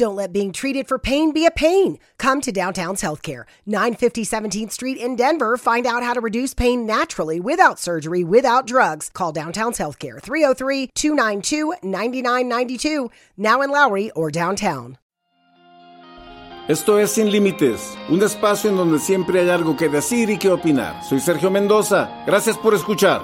Don't 0.00 0.16
let 0.16 0.32
being 0.32 0.50
treated 0.50 0.88
for 0.88 0.98
pain 0.98 1.30
be 1.30 1.44
a 1.44 1.50
pain. 1.50 1.98
Come 2.16 2.40
to 2.40 2.50
Downtown's 2.50 3.02
Healthcare, 3.02 3.44
950 3.66 4.24
17th 4.24 4.72
Street 4.72 4.96
in 4.96 5.14
Denver. 5.14 5.58
Find 5.58 5.86
out 5.86 6.02
how 6.02 6.14
to 6.14 6.22
reduce 6.22 6.54
pain 6.54 6.86
naturally 6.86 7.38
without 7.38 7.78
surgery, 7.78 8.24
without 8.24 8.66
drugs. 8.66 9.10
Call 9.12 9.30
Downtown's 9.30 9.76
Healthcare, 9.76 10.18
303 10.18 10.86
292 10.94 11.74
9992, 11.82 13.10
now 13.36 13.60
in 13.60 13.70
Lowry 13.70 14.10
or 14.12 14.30
downtown. 14.30 14.96
Esto 16.66 16.96
es 16.96 17.10
Sin 17.10 17.30
Límites, 17.30 17.94
un 18.08 18.22
espacio 18.22 18.70
en 18.70 18.78
donde 18.78 18.98
siempre 19.00 19.40
hay 19.40 19.50
algo 19.50 19.76
que 19.76 19.90
decir 19.90 20.30
y 20.30 20.38
que 20.38 20.48
opinar. 20.48 21.04
Soy 21.04 21.20
Sergio 21.20 21.50
Mendoza. 21.50 22.24
Gracias 22.26 22.56
por 22.56 22.72
escuchar. 22.72 23.20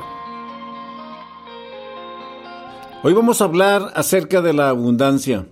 Hoy 3.02 3.14
vamos 3.14 3.40
a 3.40 3.44
hablar 3.44 3.92
acerca 3.94 4.42
de 4.42 4.52
la 4.52 4.68
abundancia. 4.68 5.46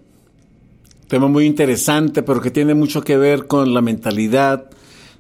Tema 1.15 1.29
muy 1.29 1.47
interesante, 1.47 2.25
pero 2.25 2.41
que 2.41 2.51
tiene 2.51 2.75
mucho 2.75 3.03
que 3.03 3.17
ver 3.17 3.47
con 3.47 3.73
la 3.73 3.81
mentalidad 3.81 4.69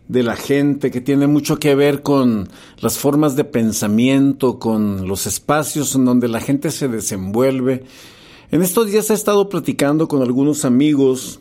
de 0.08 0.24
la 0.24 0.34
gente, 0.34 0.90
que 0.90 1.00
tiene 1.00 1.28
mucho 1.28 1.60
que 1.60 1.76
ver 1.76 2.02
con 2.02 2.48
las 2.80 2.98
formas 2.98 3.36
de 3.36 3.44
pensamiento, 3.44 4.58
con 4.58 5.06
los 5.06 5.28
espacios 5.28 5.94
en 5.94 6.04
donde 6.04 6.26
la 6.26 6.40
gente 6.40 6.72
se 6.72 6.88
desenvuelve. 6.88 7.84
En 8.50 8.60
estos 8.62 8.90
días 8.90 9.08
he 9.10 9.14
estado 9.14 9.48
platicando 9.48 10.08
con 10.08 10.20
algunos 10.20 10.64
amigos 10.64 11.38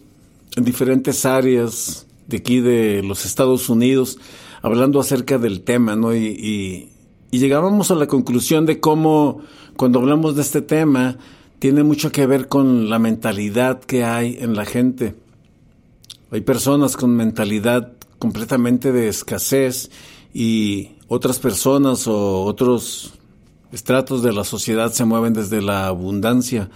en 0.55 0.65
diferentes 0.65 1.25
áreas 1.25 2.05
de 2.27 2.37
aquí 2.37 2.59
de 2.59 3.01
los 3.01 3.25
Estados 3.25 3.69
Unidos, 3.69 4.19
hablando 4.61 4.99
acerca 4.99 5.39
del 5.39 5.61
tema, 5.61 5.95
¿no? 5.95 6.15
Y, 6.15 6.91
y 7.31 7.39
llegábamos 7.39 7.89
a 7.89 7.95
la 7.95 8.05
conclusión 8.05 8.67
de 8.67 8.79
cómo 8.79 9.41
cuando 9.77 9.97
hablamos 9.97 10.35
de 10.35 10.43
este 10.43 10.61
tema, 10.61 11.17
tiene 11.63 11.83
mucho 11.83 12.11
que 12.11 12.25
ver 12.25 12.49
con 12.49 12.89
la 12.89 12.99
mentalidad 12.99 13.79
que 13.79 14.03
hay 14.03 14.37
en 14.41 14.53
la 14.53 14.65
gente. 14.65 15.15
Hay 16.29 16.41
personas 16.41 16.97
con 16.97 17.15
mentalidad 17.15 17.93
completamente 18.19 18.91
de 18.91 19.07
escasez 19.07 19.89
y 20.33 20.97
otras 21.07 21.39
personas 21.39 22.05
o 22.05 22.43
otros 22.43 23.13
estratos 23.71 24.23
de 24.23 24.33
la 24.33 24.43
sociedad 24.43 24.91
se 24.91 25.05
mueven 25.05 25.31
desde 25.31 25.61
la 25.61 25.87
abundancia. 25.87 26.69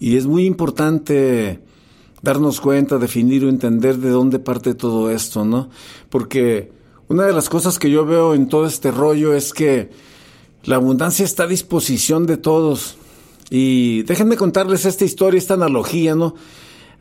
Y 0.00 0.16
es 0.16 0.26
muy 0.26 0.46
importante 0.46 1.60
darnos 2.20 2.60
cuenta, 2.60 2.98
definir 2.98 3.44
o 3.44 3.48
entender 3.48 3.98
de 3.98 4.10
dónde 4.10 4.40
parte 4.40 4.74
todo 4.74 5.12
esto, 5.12 5.44
¿no? 5.44 5.70
Porque 6.10 6.72
una 7.06 7.22
de 7.22 7.34
las 7.34 7.48
cosas 7.48 7.78
que 7.78 7.88
yo 7.88 8.04
veo 8.04 8.34
en 8.34 8.48
todo 8.48 8.66
este 8.66 8.90
rollo 8.90 9.32
es 9.32 9.52
que 9.52 9.90
la 10.64 10.74
abundancia 10.74 11.24
está 11.24 11.44
a 11.44 11.46
disposición 11.46 12.26
de 12.26 12.36
todos. 12.36 12.96
Y 13.50 14.02
déjenme 14.02 14.36
contarles 14.36 14.84
esta 14.84 15.04
historia, 15.04 15.38
esta 15.38 15.54
analogía, 15.54 16.14
¿no? 16.14 16.34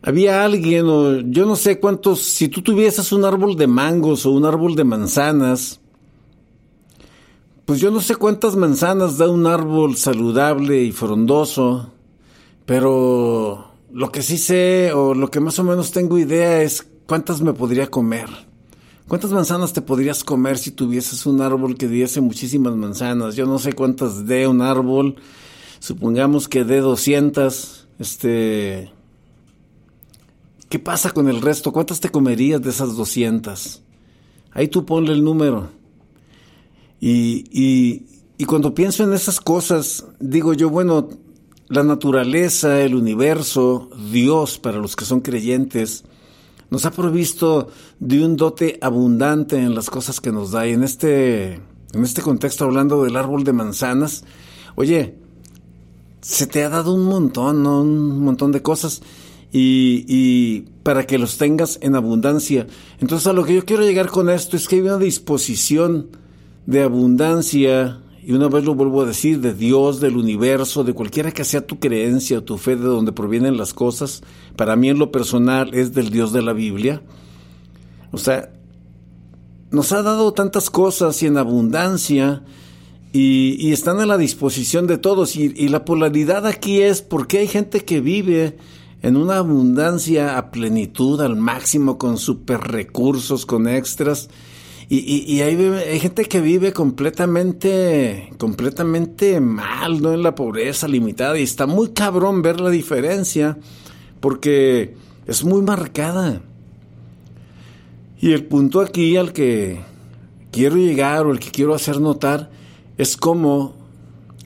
Había 0.02 0.44
alguien, 0.44 0.86
o 0.88 1.20
yo 1.22 1.46
no 1.46 1.56
sé 1.56 1.80
cuántos, 1.80 2.22
si 2.22 2.50
tú 2.50 2.62
tuvieses 2.62 3.12
un 3.14 3.24
árbol 3.24 3.56
de 3.56 3.68
mangos 3.68 4.26
o 4.26 4.32
un 4.32 4.46
árbol 4.46 4.76
de 4.76 4.84
manzanas, 4.84 5.80
pues 7.66 7.80
yo 7.80 7.90
no 7.90 8.02
sé 8.02 8.18
cuántas 8.18 8.58
manzanas 8.58 9.18
da 9.18 9.30
un 9.30 9.48
árbol 9.48 9.96
saludable 9.96 10.84
y 10.84 10.92
frondoso, 10.92 11.90
pero 12.66 13.72
lo 13.94 14.12
que 14.12 14.22
sí 14.22 14.38
sé, 14.38 14.92
o 14.94 15.14
lo 15.14 15.32
que 15.32 15.40
más 15.40 15.58
o 15.60 15.64
menos 15.64 15.92
tengo 15.92 16.18
idea 16.18 16.62
es 16.62 16.86
cuántas 17.06 17.42
me 17.42 17.54
podría 17.54 17.88
comer. 17.88 18.28
¿Cuántas 19.08 19.32
manzanas 19.32 19.74
te 19.74 19.82
podrías 19.82 20.24
comer 20.24 20.58
si 20.58 20.72
tuvieses 20.72 21.26
un 21.26 21.42
árbol 21.42 21.78
que 21.78 21.88
diese 21.88 22.20
muchísimas 22.20 22.76
manzanas? 22.76 23.36
Yo 23.36 23.46
no 23.46 23.60
sé 23.60 23.74
cuántas 23.74 24.26
dé 24.26 24.48
un 24.48 24.62
árbol, 24.62 25.16
supongamos 25.84 26.48
que 26.48 26.64
de 26.64 26.80
200, 26.80 27.90
este... 28.00 28.90
¿Qué 30.70 30.80
pasa 30.80 31.12
con 31.12 31.28
el 31.28 31.42
resto? 31.42 31.74
¿Cuántas 31.74 32.00
te 32.00 32.08
comerías 32.08 32.62
de 32.62 32.70
esas 32.70 32.96
200? 32.96 33.82
Ahí 34.52 34.70
tú 34.70 34.86
ponle 34.86 35.12
el 35.12 35.26
número. 35.26 35.72
Y, 37.02 37.44
y, 37.52 38.06
y 38.38 38.46
cuando 38.46 38.74
pienso 38.74 39.04
en 39.04 39.12
esas 39.12 39.42
cosas, 39.42 40.06
digo 40.22 40.54
yo, 40.54 40.70
bueno, 40.70 41.10
la 41.68 41.84
naturaleza, 41.84 42.80
el 42.80 42.96
universo, 42.96 43.90
Dios, 44.10 44.60
para 44.60 44.78
los 44.78 44.96
que 44.96 45.04
son 45.04 45.20
creyentes, 45.20 46.06
nos 46.70 46.86
ha 46.86 46.92
provisto 46.92 47.68
de 48.00 48.24
un 48.24 48.38
dote 48.38 48.80
abundante 48.82 49.58
en 49.58 49.76
las 49.76 49.90
cosas 49.90 50.22
que 50.22 50.32
nos 50.32 50.52
da. 50.52 50.66
Y 50.66 50.72
en 50.72 50.84
este, 50.84 51.56
en 51.56 52.04
este 52.04 52.22
contexto, 52.22 52.64
hablando 52.64 53.04
del 53.04 53.18
árbol 53.18 53.44
de 53.44 53.52
manzanas, 53.52 54.24
oye, 54.76 55.23
se 56.24 56.48
te 56.48 56.64
ha 56.64 56.70
dado 56.70 56.94
un 56.94 57.04
montón, 57.04 57.68
un 57.68 58.24
montón 58.24 58.52
de 58.52 58.62
cosas. 58.62 59.02
Y, 59.52 60.06
y, 60.08 60.66
para 60.82 61.06
que 61.06 61.20
los 61.20 61.38
tengas 61.38 61.78
en 61.84 61.96
abundancia. 61.96 62.66
Entonces 63.00 63.28
a 63.28 63.34
lo 63.34 63.46
que 63.46 63.54
yo 63.54 63.66
quiero 63.66 63.84
llegar 63.84 64.08
con 64.08 64.32
esto 64.32 64.58
es 64.58 64.68
que 64.68 64.78
hay 64.78 64.82
una 64.82 64.98
disposición 64.98 66.08
de 66.66 66.82
abundancia, 66.82 68.00
y 68.26 68.32
una 68.34 68.48
vez 68.48 68.64
lo 68.64 68.74
vuelvo 68.74 69.02
a 69.02 69.06
decir, 69.06 69.42
de 69.42 69.54
Dios, 69.54 70.00
del 70.00 70.18
universo, 70.18 70.84
de 70.84 70.94
cualquiera 70.94 71.32
que 71.32 71.44
sea 71.44 71.68
tu 71.68 71.80
creencia 71.80 72.40
o 72.40 72.44
tu 72.44 72.58
fe 72.58 72.76
de 72.76 72.86
donde 72.86 73.12
provienen 73.12 73.58
las 73.58 73.74
cosas, 73.74 74.24
para 74.56 74.76
mí 74.76 74.90
en 74.90 74.98
lo 74.98 75.12
personal 75.12 75.74
es 75.74 75.94
del 75.94 76.10
Dios 76.10 76.34
de 76.34 76.42
la 76.42 76.54
Biblia. 76.54 77.02
O 78.12 78.18
sea, 78.18 78.52
nos 79.72 79.92
ha 79.92 80.02
dado 80.04 80.34
tantas 80.34 80.70
cosas 80.70 81.22
y 81.22 81.28
en 81.28 81.38
abundancia, 81.38 82.44
y, 83.16 83.72
están 83.72 84.00
a 84.00 84.08
la 84.08 84.18
disposición 84.18 84.88
de 84.88 84.98
todos. 84.98 85.36
Y, 85.36 85.68
la 85.68 85.86
polaridad 85.86 86.48
aquí 86.48 86.82
es 86.82 87.04
porque 87.04 87.38
hay 87.38 87.48
gente 87.48 87.86
que 87.86 88.02
vive 88.02 88.58
en 89.04 89.18
una 89.18 89.38
abundancia 89.38 90.38
a 90.38 90.50
plenitud, 90.50 91.22
al 91.22 91.36
máximo, 91.36 92.00
con 92.00 92.18
super 92.18 92.60
recursos, 92.60 93.46
con 93.46 93.68
extras. 93.68 94.30
Y, 94.90 95.42
hay, 95.42 95.56
hay, 95.56 96.00
gente 96.00 96.26
que 96.26 96.42
vive 96.42 96.74
completamente, 96.74 98.32
completamente 98.40 99.40
mal, 99.40 100.02
¿no? 100.02 100.12
En 100.12 100.24
la 100.24 100.34
pobreza 100.34 100.88
limitada. 100.88 101.38
Y 101.38 101.44
está 101.44 101.68
muy 101.68 101.90
cabrón 101.90 102.42
ver 102.42 102.60
la 102.60 102.72
diferencia 102.72 103.60
porque 104.20 104.96
es 105.28 105.44
muy 105.44 105.62
marcada. 105.62 106.42
Y 108.20 108.32
el 108.32 108.46
punto 108.46 108.82
aquí 108.82 109.18
al 109.18 109.34
que 109.34 109.82
quiero 110.52 110.78
llegar 110.78 111.28
o 111.28 111.32
el 111.32 111.40
que 111.40 111.52
quiero 111.52 111.76
hacer 111.76 112.00
notar 112.00 112.63
es 112.98 113.18
como 113.18 113.74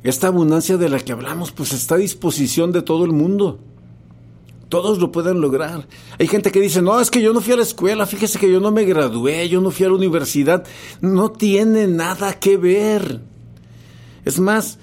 esta 0.04 0.28
abundancia 0.28 0.78
de 0.78 0.90
la 0.90 1.00
que 1.00 1.12
hablamos, 1.12 1.52
pues 1.52 1.74
está 1.74 1.96
a 1.96 2.00
disposición 2.00 2.72
de 2.72 2.82
todo 2.82 3.06
el 3.06 3.12
mundo. 3.12 3.60
Todos 4.70 5.00
lo 5.00 5.12
pueden 5.12 5.40
lograr. 5.40 5.88
Hay 6.20 6.28
gente 6.28 6.52
que 6.52 6.60
dice, 6.60 6.82
no, 6.82 7.00
es 7.00 7.10
que 7.10 7.22
yo 7.22 7.34
no 7.34 7.42
fui 7.42 7.54
a 7.54 7.58
la 7.58 7.64
escuela, 7.64 8.06
fíjese 8.06 8.38
que 8.38 8.52
yo 8.52 8.60
no 8.60 8.72
me 8.72 8.84
gradué, 8.84 9.48
yo 9.48 9.62
no 9.62 9.72
fui 9.72 9.86
a 9.86 9.90
la 9.90 9.96
universidad. 9.96 10.66
No 11.00 11.32
tiene 11.32 11.88
nada 11.88 12.34
que 12.34 12.58
ver. 12.58 13.22
Es 14.26 14.40
más, 14.40 14.78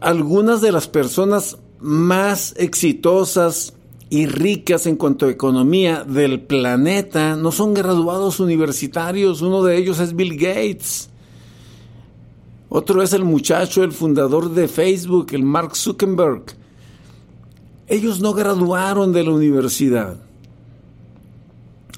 algunas 0.00 0.62
de 0.62 0.72
las 0.72 0.88
personas 0.88 1.58
más 1.80 2.54
exitosas 2.56 3.74
y 4.08 4.26
ricas 4.26 4.86
en 4.86 4.96
cuanto 4.96 5.26
a 5.26 5.30
economía 5.30 6.04
del 6.04 6.40
planeta 6.40 7.36
no 7.36 7.52
son 7.52 7.74
graduados 7.74 8.40
universitarios. 8.40 9.42
Uno 9.42 9.62
de 9.62 9.76
ellos 9.76 10.00
es 10.00 10.16
Bill 10.16 10.36
Gates. 10.36 11.09
Otro 12.72 13.02
es 13.02 13.12
el 13.12 13.24
muchacho, 13.24 13.82
el 13.82 13.90
fundador 13.90 14.50
de 14.50 14.68
Facebook, 14.68 15.26
el 15.32 15.42
Mark 15.42 15.76
Zuckerberg. 15.76 16.44
Ellos 17.88 18.20
no 18.20 18.32
graduaron 18.32 19.12
de 19.12 19.24
la 19.24 19.32
universidad. 19.32 20.18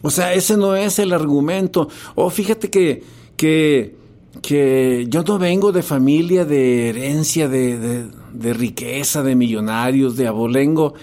O 0.00 0.11
sea, 0.11 0.32
ese 0.32 0.56
no 0.56 0.75
es 0.75 0.99
el 0.99 1.12
argumento. 1.12 1.91
O 2.15 2.25
oh, 2.25 2.31
fíjate 2.31 2.71
que, 2.71 3.05
que, 3.37 3.97
que, 4.41 5.05
yo 5.11 5.22
no 5.25 5.38
vengo 5.38 5.72
de 5.72 5.82
familia 5.82 6.47
de 6.47 6.88
herencia, 6.88 7.49
de, 7.49 7.78
de, 7.78 8.06
de 8.32 8.55
riqueza, 8.55 9.22
de 9.22 9.34
millonarios, 9.37 10.16
de 10.16 10.27
abolengo. 10.27 10.94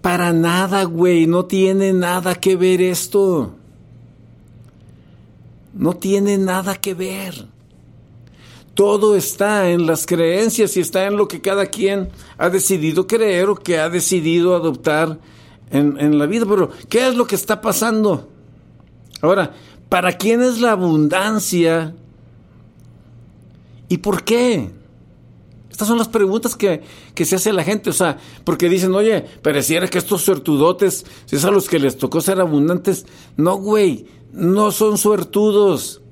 Para 0.00 0.32
nada, 0.32 0.84
güey, 0.84 1.26
no 1.26 1.44
tiene 1.44 1.92
nada 1.92 2.34
que 2.36 2.56
ver 2.56 2.80
esto. 2.80 3.56
No 5.74 5.92
tiene 5.92 6.38
nada 6.38 6.76
que 6.76 6.94
ver. 6.94 7.52
Todo 8.82 9.14
está 9.14 9.70
en 9.70 9.86
las 9.86 10.06
creencias 10.06 10.76
y 10.76 10.80
está 10.80 11.06
en 11.06 11.16
lo 11.16 11.28
que 11.28 11.40
cada 11.40 11.66
quien 11.66 12.10
ha 12.36 12.50
decidido 12.50 13.06
creer 13.06 13.48
o 13.48 13.54
que 13.54 13.78
ha 13.78 13.88
decidido 13.88 14.56
adoptar 14.56 15.20
en, 15.70 16.18
la 16.18 16.26
vida. 16.26 16.46
Pero, 16.48 16.68
¿qué 16.88 17.06
es 17.06 17.14
lo 17.14 17.24
que 17.24 17.36
está 17.36 17.60
pasando? 17.60 18.28
Ahora, 19.20 19.54
¿para 19.88 20.14
quién 20.14 20.42
es 20.42 20.60
la 20.60 20.72
abundancia? 20.72 21.94
¿Y 23.88 23.98
por 23.98 24.24
qué? 24.24 24.72
Estas 25.70 25.86
son 25.86 25.98
las 25.98 26.08
preguntas 26.08 26.56
que, 26.56 26.82
que, 27.14 27.24
se 27.24 27.36
hace 27.36 27.52
la 27.52 27.62
gente, 27.62 27.88
o 27.88 27.92
sea, 27.92 28.18
porque 28.42 28.68
dicen, 28.68 28.92
oye, 28.96 29.20
pareciera 29.42 29.86
que 29.86 29.98
estos 29.98 30.22
suertudotes, 30.22 31.06
si 31.26 31.36
es 31.36 31.44
a 31.44 31.52
los 31.52 31.68
que 31.68 31.78
les 31.78 31.96
tocó 31.98 32.20
ser 32.20 32.40
abundantes, 32.40 33.06
no, 33.36 33.58
güey, 33.58 34.06
no 34.32 34.72
son 34.72 34.98
suertudos, 34.98 36.02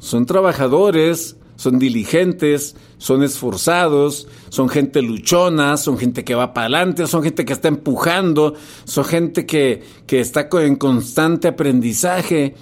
son 0.00 0.26
trabajadores, 0.26 1.38
son 1.60 1.78
diligentes, 1.78 2.74
son 2.96 3.22
esforzados, 3.22 4.26
son 4.48 4.70
gente 4.70 5.02
luchona, 5.02 5.76
son 5.76 5.98
gente 5.98 6.24
que 6.24 6.34
va 6.34 6.54
para 6.54 6.68
adelante, 6.68 7.06
son 7.06 7.22
gente 7.22 7.44
que 7.44 7.52
está 7.52 7.68
empujando, 7.68 8.54
son 8.84 9.04
gente 9.04 9.44
que, 9.44 9.82
que 10.06 10.20
está 10.20 10.48
en 10.52 10.76
constante 10.76 11.48
aprendizaje. 11.48 12.54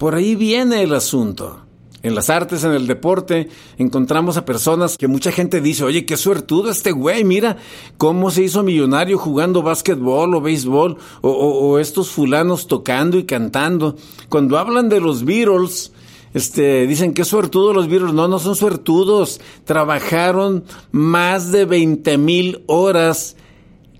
Por 0.00 0.16
ahí 0.16 0.34
viene 0.34 0.82
el 0.82 0.92
asunto. 0.94 1.60
En 2.02 2.16
las 2.16 2.28
artes, 2.28 2.64
en 2.64 2.72
el 2.72 2.88
deporte, 2.88 3.48
encontramos 3.78 4.36
a 4.36 4.44
personas 4.44 4.98
que 4.98 5.06
mucha 5.06 5.30
gente 5.30 5.60
dice, 5.60 5.84
oye, 5.84 6.04
qué 6.04 6.16
suertudo 6.16 6.68
este 6.68 6.90
güey, 6.90 7.22
mira 7.22 7.58
cómo 7.96 8.32
se 8.32 8.42
hizo 8.42 8.64
millonario 8.64 9.18
jugando 9.18 9.62
básquetbol 9.62 10.34
o 10.34 10.40
béisbol, 10.40 10.96
o, 11.20 11.30
o 11.30 11.78
estos 11.78 12.10
fulanos 12.10 12.66
tocando 12.66 13.18
y 13.18 13.24
cantando. 13.24 13.94
Cuando 14.28 14.58
hablan 14.58 14.88
de 14.88 15.00
los 15.00 15.24
Beatles, 15.24 15.92
este, 16.36 16.86
dicen 16.86 17.14
que 17.14 17.24
suertudos 17.24 17.74
los 17.74 17.88
Beatles. 17.88 18.12
No, 18.12 18.28
no 18.28 18.38
son 18.38 18.56
suertudos. 18.56 19.40
Trabajaron 19.64 20.64
más 20.92 21.50
de 21.50 21.64
20 21.64 22.18
mil 22.18 22.62
horas 22.66 23.38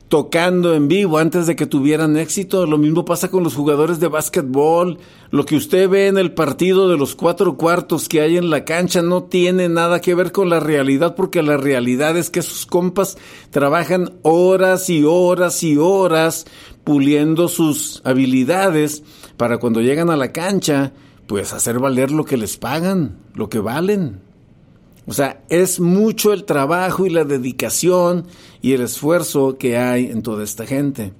tocando 0.09 0.75
en 0.75 0.87
vivo 0.87 1.17
antes 1.17 1.47
de 1.47 1.57
que 1.57 1.65
tuvieran 1.65 2.19
éxito. 2.19 2.67
Lo 2.67 2.77
mismo 2.77 3.07
pasa 3.07 3.31
con 3.31 3.43
los 3.43 3.55
jugadores 3.55 4.01
de 4.01 4.09
básquetbol. 4.09 4.99
Lo 5.31 5.47
que 5.47 5.57
usted 5.57 5.89
ve 5.89 6.09
en 6.09 6.19
el 6.19 6.35
partido 6.35 6.91
de 6.91 6.99
los 6.99 7.15
cuatro 7.15 7.57
cuartos 7.57 8.07
que 8.07 8.21
hay 8.21 8.37
en 8.37 8.51
la 8.51 8.67
cancha 8.67 9.01
no 9.01 9.23
tiene 9.23 9.71
nada 9.71 10.03
que 10.03 10.15
ver 10.15 10.31
con 10.31 10.51
la 10.51 10.61
realidad 10.61 11.15
porque 11.15 11.43
la 11.43 11.57
realidad 11.57 12.19
es 12.19 12.29
que 12.29 12.43
sus 12.43 12.67
compas 12.67 13.17
trabajan 13.49 14.13
horas 14.21 14.91
y 14.91 15.05
horas 15.05 15.63
y 15.63 15.79
horas 15.79 16.45
puliendo 16.85 17.49
sus 17.49 18.03
habilidades 18.05 19.05
para 19.39 19.57
cuando 19.57 19.81
llegan 19.81 20.11
a 20.11 20.17
la 20.17 20.33
cancha 20.33 20.93
pues 21.27 21.53
hacer 21.53 21.79
valer 21.79 22.11
lo 22.11 22.25
que 22.25 22.37
les 22.37 22.57
pagan, 22.57 23.19
lo 23.35 23.49
que 23.49 23.59
valen. 23.59 24.21
O 25.07 25.13
sea, 25.13 25.43
es 25.49 25.79
mucho 25.79 26.33
el 26.33 26.45
trabajo 26.45 27.07
y 27.07 27.11
la 27.11 27.25
dedicación 27.25 28.27
y 28.61 28.73
el 28.73 28.81
esfuerzo 28.83 29.57
que 29.57 29.77
hay 29.77 30.07
en 30.07 30.23
toda 30.23 30.43
esta 30.43 30.67
gente. 30.67 31.13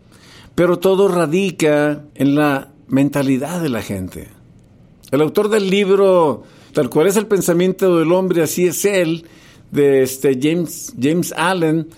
Pero 0.55 0.79
todo 0.79 1.09
radica 1.09 2.05
en 2.15 2.35
la 2.35 2.73
mentalidad 2.89 3.61
de 3.61 3.69
la 3.69 3.83
gente. 3.83 4.29
El 5.13 5.21
autor 5.21 5.49
del 5.49 5.71
libro, 5.71 6.43
tal 6.73 6.91
cual 6.91 7.07
es 7.07 7.17
el 7.17 7.27
pensamiento 7.27 7.99
del 7.99 8.11
hombre, 8.13 8.43
así 8.43 8.67
es 8.67 8.85
él, 8.85 9.25
de 9.71 10.03
este 10.03 10.39
James, 10.41 10.93
James 11.01 11.33
Allen, 11.37 11.89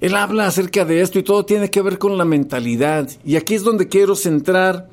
él 0.00 0.16
habla 0.16 0.46
acerca 0.46 0.84
de 0.84 1.02
esto 1.02 1.18
y 1.18 1.22
todo 1.22 1.44
tiene 1.44 1.70
que 1.70 1.82
ver 1.82 1.98
con 1.98 2.16
la 2.16 2.24
mentalidad. 2.24 3.08
Y 3.24 3.36
aquí 3.36 3.54
es 3.54 3.62
donde 3.62 3.88
quiero 3.88 4.16
centrar 4.16 4.88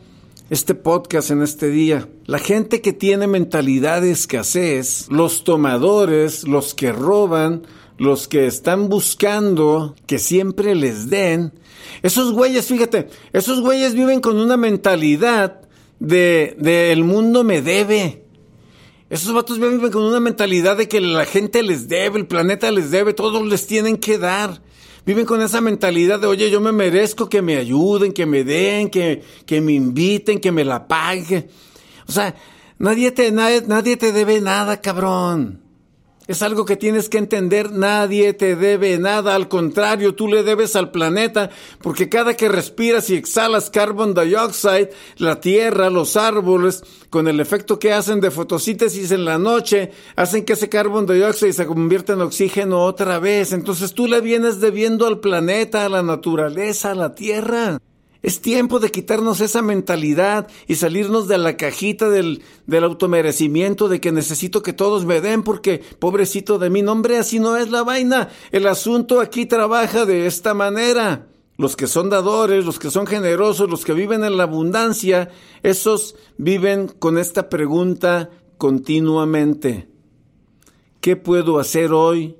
este 0.49 0.75
podcast 0.75 1.31
en 1.31 1.41
este 1.41 1.69
día. 1.69 2.07
La 2.25 2.39
gente 2.39 2.81
que 2.81 2.93
tiene 2.93 3.27
mentalidad 3.27 4.01
de 4.01 4.11
escasez, 4.11 5.07
los 5.09 5.43
tomadores, 5.43 6.47
los 6.47 6.73
que 6.73 6.91
roban, 6.91 7.63
los 7.97 8.27
que 8.27 8.47
están 8.47 8.89
buscando 8.89 9.95
que 10.05 10.19
siempre 10.19 10.75
les 10.75 11.09
den, 11.09 11.53
esos 12.03 12.31
güeyes, 12.31 12.67
fíjate, 12.67 13.07
esos 13.33 13.61
güeyes 13.61 13.93
viven 13.93 14.19
con 14.21 14.37
una 14.37 14.57
mentalidad 14.57 15.61
de, 15.99 16.55
de 16.59 16.91
el 16.91 17.03
mundo 17.03 17.43
me 17.43 17.61
debe. 17.61 18.23
Esos 19.09 19.33
vatos 19.33 19.57
viven 19.57 19.91
con 19.91 20.03
una 20.03 20.19
mentalidad 20.19 20.77
de 20.77 20.87
que 20.87 20.99
la 20.99 21.25
gente 21.25 21.63
les 21.63 21.87
debe, 21.87 22.19
el 22.19 22.27
planeta 22.27 22.71
les 22.71 22.91
debe, 22.91 23.13
todos 23.13 23.45
les 23.47 23.65
tienen 23.65 23.97
que 23.97 24.17
dar 24.17 24.61
viven 25.07 25.25
con 25.25 25.41
esa 25.41 25.61
mentalidad 25.61 26.19
de, 26.19 26.27
oye, 26.27 26.51
yo 26.51 26.59
me 26.59 26.73
merezco 26.73 27.29
que 27.29 27.41
me 27.41 27.55
ayuden, 27.55 28.11
que 28.11 28.25
me 28.25 28.43
den, 28.43 28.89
que, 28.89 29.23
que 29.45 29.61
me 29.61 29.71
inviten, 29.71 30.41
que 30.41 30.51
me 30.51 30.65
la 30.65 30.85
paguen. 30.85 31.47
O 32.09 32.11
sea, 32.11 32.35
nadie 32.77 33.11
te, 33.13 33.31
nadie, 33.31 33.63
nadie 33.65 33.95
te 33.95 34.11
debe 34.11 34.41
nada, 34.41 34.81
cabrón. 34.81 35.66
Es 36.27 36.41
algo 36.41 36.65
que 36.65 36.75
tienes 36.75 37.07
que 37.09 37.17
entender, 37.17 37.71
nadie 37.71 38.33
te 38.33 38.55
debe 38.55 38.97
nada, 38.97 39.33
al 39.33 39.47
contrario, 39.47 40.13
tú 40.13 40.27
le 40.27 40.43
debes 40.43 40.75
al 40.75 40.91
planeta, 40.91 41.49
porque 41.81 42.09
cada 42.09 42.35
que 42.35 42.49
respiras 42.49 43.09
y 43.09 43.15
exhalas 43.15 43.69
carbon 43.69 44.13
dioxide, 44.13 44.91
la 45.17 45.39
tierra, 45.39 45.89
los 45.89 46.17
árboles, 46.17 46.83
con 47.09 47.27
el 47.27 47.39
efecto 47.39 47.79
que 47.79 47.93
hacen 47.93 48.19
de 48.19 48.31
fotosíntesis 48.31 49.11
en 49.11 49.23
la 49.23 49.37
noche, 49.37 49.91
hacen 50.15 50.43
que 50.43 50.53
ese 50.53 50.69
carbon 50.69 51.05
dioxide 51.05 51.53
se 51.53 51.65
convierta 51.65 52.13
en 52.13 52.21
oxígeno 52.21 52.83
otra 52.83 53.19
vez. 53.19 53.53
Entonces 53.53 53.93
tú 53.93 54.07
le 54.07 54.19
vienes 54.19 54.59
debiendo 54.59 55.07
al 55.07 55.19
planeta, 55.19 55.85
a 55.85 55.89
la 55.89 56.03
naturaleza, 56.03 56.91
a 56.91 56.95
la 56.95 57.15
tierra. 57.15 57.79
Es 58.23 58.41
tiempo 58.41 58.79
de 58.79 58.89
quitarnos 58.89 59.41
esa 59.41 59.61
mentalidad 59.61 60.47
y 60.67 60.75
salirnos 60.75 61.27
de 61.27 61.37
la 61.37 61.55
cajita 61.55 62.09
del, 62.09 62.41
del 62.65 62.83
automerecimiento 62.83 63.87
de 63.87 64.01
que 64.01 64.11
necesito 64.11 64.63
que 64.63 64.73
todos 64.73 65.05
me 65.05 65.21
den 65.21 65.43
porque 65.43 65.81
pobrecito 65.99 66.57
de 66.57 66.69
mí. 66.69 66.81
No, 66.81 66.93
hombre, 66.93 67.17
así 67.17 67.39
no 67.39 67.57
es 67.57 67.69
la 67.69 67.83
vaina. 67.83 68.29
El 68.51 68.67
asunto 68.67 69.19
aquí 69.19 69.45
trabaja 69.45 70.05
de 70.05 70.25
esta 70.25 70.53
manera. 70.53 71.27
Los 71.57 71.75
que 71.75 71.87
son 71.87 72.09
dadores, 72.09 72.65
los 72.65 72.77
que 72.77 72.91
son 72.91 73.07
generosos, 73.07 73.69
los 73.69 73.83
que 73.83 73.93
viven 73.93 74.23
en 74.23 74.37
la 74.37 74.43
abundancia, 74.43 75.29
esos 75.63 76.15
viven 76.37 76.87
con 76.87 77.17
esta 77.17 77.49
pregunta 77.49 78.29
continuamente. 78.57 79.89
¿Qué 81.01 81.15
puedo 81.15 81.59
hacer 81.59 81.93
hoy 81.93 82.37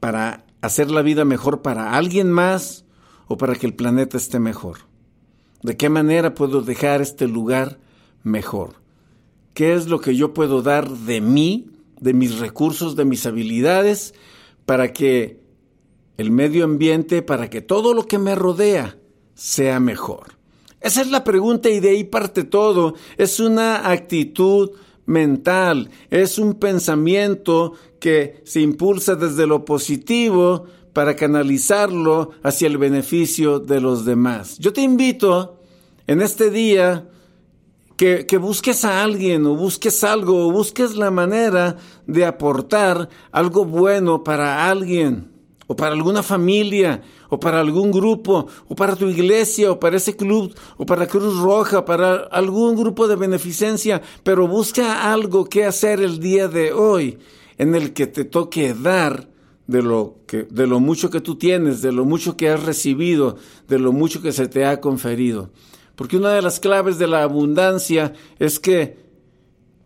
para 0.00 0.46
hacer 0.62 0.90
la 0.90 1.02
vida 1.02 1.24
mejor 1.24 1.60
para 1.60 1.94
alguien 1.94 2.30
más 2.30 2.84
o 3.26 3.36
para 3.36 3.54
que 3.54 3.66
el 3.66 3.74
planeta 3.74 4.16
esté 4.16 4.38
mejor? 4.38 4.87
¿De 5.62 5.76
qué 5.76 5.88
manera 5.88 6.34
puedo 6.34 6.62
dejar 6.62 7.00
este 7.02 7.26
lugar 7.26 7.78
mejor? 8.22 8.74
¿Qué 9.54 9.74
es 9.74 9.88
lo 9.88 10.00
que 10.00 10.14
yo 10.14 10.32
puedo 10.32 10.62
dar 10.62 10.88
de 10.88 11.20
mí, 11.20 11.70
de 12.00 12.12
mis 12.12 12.38
recursos, 12.38 12.94
de 12.94 13.04
mis 13.04 13.26
habilidades, 13.26 14.14
para 14.66 14.92
que 14.92 15.40
el 16.16 16.30
medio 16.30 16.64
ambiente, 16.64 17.22
para 17.22 17.50
que 17.50 17.60
todo 17.60 17.92
lo 17.92 18.06
que 18.06 18.18
me 18.18 18.34
rodea 18.34 18.98
sea 19.34 19.80
mejor? 19.80 20.38
Esa 20.80 21.00
es 21.00 21.10
la 21.10 21.24
pregunta 21.24 21.68
y 21.68 21.80
de 21.80 21.90
ahí 21.90 22.04
parte 22.04 22.44
todo. 22.44 22.94
Es 23.16 23.40
una 23.40 23.90
actitud 23.90 24.70
mental, 25.06 25.90
es 26.10 26.38
un 26.38 26.54
pensamiento 26.54 27.72
que 27.98 28.42
se 28.44 28.60
impulsa 28.60 29.16
desde 29.16 29.46
lo 29.46 29.64
positivo 29.64 30.66
para 30.98 31.14
canalizarlo 31.14 32.30
hacia 32.42 32.66
el 32.66 32.76
beneficio 32.76 33.60
de 33.60 33.80
los 33.80 34.04
demás. 34.04 34.58
Yo 34.58 34.72
te 34.72 34.80
invito 34.80 35.60
en 36.08 36.20
este 36.20 36.50
día 36.50 37.08
que, 37.96 38.26
que, 38.26 38.36
busques 38.36 38.84
a 38.84 39.04
alguien 39.04 39.46
o 39.46 39.54
busques 39.54 40.02
algo 40.02 40.48
o 40.48 40.50
busques 40.50 40.96
la 40.96 41.12
manera 41.12 41.76
de 42.08 42.26
aportar 42.26 43.08
algo 43.30 43.64
bueno 43.64 44.24
para 44.24 44.68
alguien 44.68 45.30
o 45.68 45.76
para 45.76 45.92
alguna 45.92 46.24
familia 46.24 47.00
o 47.28 47.38
para 47.38 47.60
algún 47.60 47.92
grupo 47.92 48.48
o 48.66 48.74
para 48.74 48.96
tu 48.96 49.06
iglesia 49.06 49.70
o 49.70 49.78
para 49.78 49.98
ese 49.98 50.16
club 50.16 50.52
o 50.78 50.84
para 50.84 51.06
Cruz 51.06 51.38
Roja, 51.38 51.84
para 51.84 52.24
algún 52.32 52.74
grupo 52.74 53.06
de 53.06 53.14
beneficencia, 53.14 54.02
pero 54.24 54.48
busca 54.48 55.12
algo 55.12 55.44
que 55.44 55.64
hacer 55.64 56.00
el 56.00 56.18
día 56.18 56.48
de 56.48 56.72
hoy 56.72 57.20
en 57.56 57.76
el 57.76 57.92
que 57.92 58.08
te 58.08 58.24
toque 58.24 58.74
dar 58.74 59.37
de 59.68 59.82
lo, 59.82 60.16
que, 60.26 60.44
de 60.44 60.66
lo 60.66 60.80
mucho 60.80 61.10
que 61.10 61.20
tú 61.20 61.36
tienes, 61.36 61.82
de 61.82 61.92
lo 61.92 62.04
mucho 62.04 62.36
que 62.36 62.48
has 62.48 62.64
recibido, 62.64 63.36
de 63.68 63.78
lo 63.78 63.92
mucho 63.92 64.20
que 64.22 64.32
se 64.32 64.48
te 64.48 64.64
ha 64.64 64.80
conferido. 64.80 65.50
Porque 65.94 66.16
una 66.16 66.32
de 66.32 66.42
las 66.42 66.58
claves 66.58 66.98
de 66.98 67.06
la 67.06 67.22
abundancia 67.22 68.14
es 68.38 68.58
que 68.58 68.96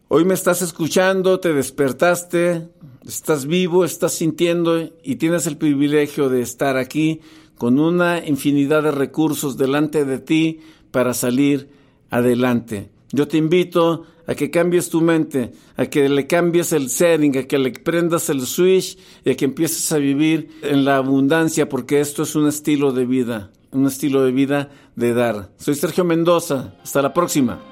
hoy 0.06 0.24
me 0.24 0.34
estás 0.34 0.62
escuchando, 0.62 1.40
te 1.40 1.52
despertaste, 1.52 2.68
estás 3.04 3.46
vivo, 3.46 3.84
estás 3.84 4.12
sintiendo 4.12 4.88
y 5.02 5.16
tienes 5.16 5.48
el 5.48 5.58
privilegio 5.58 6.28
de 6.28 6.42
estar 6.42 6.76
aquí 6.76 7.20
con 7.58 7.80
una 7.80 8.24
infinidad 8.24 8.84
de 8.84 8.92
recursos 8.92 9.56
delante 9.56 10.04
de 10.04 10.20
ti 10.20 10.60
para 10.92 11.12
salir 11.12 11.70
adelante. 12.08 12.90
Yo 13.12 13.28
te 13.28 13.36
invito 13.36 14.04
a 14.26 14.34
que 14.34 14.50
cambies 14.50 14.88
tu 14.88 15.00
mente, 15.00 15.52
a 15.76 15.86
que 15.86 16.08
le 16.08 16.26
cambies 16.26 16.72
el 16.72 16.88
setting, 16.88 17.36
a 17.36 17.42
que 17.42 17.58
le 17.58 17.72
prendas 17.72 18.30
el 18.30 18.40
switch 18.46 18.96
y 19.24 19.30
a 19.30 19.36
que 19.36 19.44
empieces 19.44 19.92
a 19.92 19.98
vivir 19.98 20.48
en 20.62 20.84
la 20.84 20.96
abundancia, 20.96 21.68
porque 21.68 22.00
esto 22.00 22.22
es 22.22 22.34
un 22.34 22.48
estilo 22.48 22.92
de 22.92 23.04
vida, 23.04 23.50
un 23.70 23.86
estilo 23.86 24.24
de 24.24 24.32
vida 24.32 24.70
de 24.96 25.12
dar. 25.12 25.50
Soy 25.58 25.74
Sergio 25.74 26.04
Mendoza, 26.04 26.74
hasta 26.82 27.02
la 27.02 27.12
próxima. 27.12 27.71